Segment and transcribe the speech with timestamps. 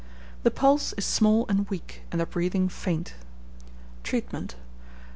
[0.41, 3.13] The pulse is small and weak, and the breathing faint.
[4.01, 4.55] Treatment.